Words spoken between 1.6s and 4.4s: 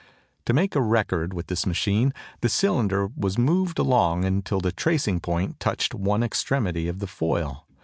machine the cylinder was moved along